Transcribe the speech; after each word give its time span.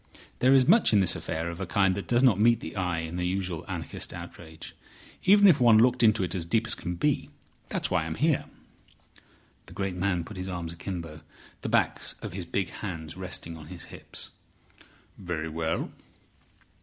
There 0.39 0.55
is 0.55 0.67
much 0.67 0.93
in 0.93 0.99
this 0.99 1.15
affair 1.15 1.51
of 1.51 1.61
a 1.61 1.67
kind 1.67 1.93
that 1.93 2.07
does 2.07 2.23
not 2.23 2.39
meet 2.39 2.59
the 2.59 2.75
eye 2.75 3.01
in 3.01 3.19
a 3.19 3.23
usual 3.23 3.63
anarchist 3.67 4.15
outrage, 4.15 4.73
even 5.25 5.45
if 5.47 5.61
one 5.61 5.77
looked 5.77 6.01
into 6.01 6.23
it 6.23 6.33
as 6.33 6.43
deep 6.43 6.65
as 6.65 6.73
can 6.73 6.95
be. 6.95 7.29
That's 7.69 7.91
why 7.91 8.01
I 8.01 8.07
am 8.07 8.15
here." 8.15 8.45
The 9.67 9.73
great 9.73 9.95
man 9.95 10.23
put 10.23 10.37
his 10.37 10.47
arms 10.47 10.73
akimbo, 10.73 11.21
the 11.61 11.69
backs 11.69 12.13
of 12.23 12.33
his 12.33 12.45
big 12.45 12.69
hands 12.69 13.15
resting 13.15 13.55
on 13.55 13.67
his 13.67 13.83
hips. 13.93 14.31
"Very 15.19 15.49
well. 15.49 15.91